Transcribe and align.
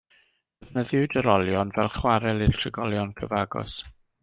Defnyddiwyd 0.61 1.17
yr 1.21 1.29
olion 1.33 1.75
fel 1.77 1.91
chwarel 1.99 2.43
i'r 2.47 2.57
trigolion 2.63 3.13
cyfagos. 3.21 3.79